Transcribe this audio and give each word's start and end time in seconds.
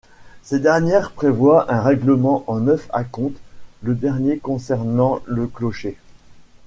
Ces 0.41 0.59
dernières 0.59 1.11
prévoient 1.11 1.71
un 1.71 1.79
règlement 1.79 2.43
en 2.47 2.59
neuf 2.61 2.89
acomptes, 2.91 3.39
le 3.83 3.93
dernier 3.93 4.39
concernant 4.39 5.19
le 5.27 5.45
clocher. 5.45 5.95